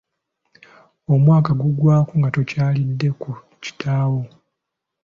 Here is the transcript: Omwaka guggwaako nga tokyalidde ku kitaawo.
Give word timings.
Omwaka 1.13 1.51
guggwaako 1.59 2.11
nga 2.19 2.29
tokyalidde 2.35 3.09
ku 3.21 3.29
kitaawo. 3.63 4.21